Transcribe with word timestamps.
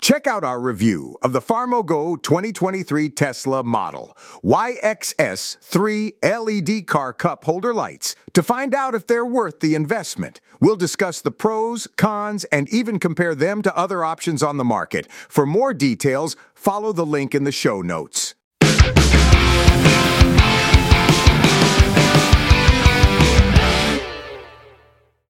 Check 0.00 0.26
out 0.26 0.44
our 0.44 0.58
review 0.58 1.18
of 1.20 1.34
the 1.34 1.42
Farmogo 1.42 2.16
2023 2.22 3.10
Tesla 3.10 3.62
model 3.62 4.16
YXS3 4.42 6.14
LED 6.22 6.86
car 6.86 7.12
cup 7.12 7.44
holder 7.44 7.74
lights 7.74 8.16
to 8.32 8.42
find 8.42 8.74
out 8.74 8.94
if 8.94 9.06
they're 9.06 9.26
worth 9.26 9.60
the 9.60 9.74
investment. 9.74 10.40
We'll 10.58 10.76
discuss 10.76 11.20
the 11.20 11.30
pros, 11.30 11.86
cons, 11.98 12.44
and 12.44 12.66
even 12.70 12.98
compare 12.98 13.34
them 13.34 13.60
to 13.60 13.76
other 13.76 14.02
options 14.02 14.42
on 14.42 14.56
the 14.56 14.64
market. 14.64 15.06
For 15.28 15.44
more 15.44 15.74
details, 15.74 16.34
follow 16.54 16.94
the 16.94 17.04
link 17.06 17.34
in 17.34 17.44
the 17.44 17.52
show 17.52 17.82
notes. 17.82 18.19